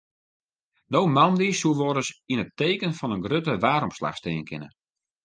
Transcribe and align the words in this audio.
No 0.91 1.01
moandei 1.15 1.51
soe 1.59 1.77
wolris 1.79 2.09
yn 2.31 2.43
it 2.43 2.53
teken 2.59 2.93
fan 2.99 3.13
in 3.15 3.23
grutte 3.25 3.53
waarsomslach 3.63 4.17
stean 4.19 4.45
kinne. 4.49 4.69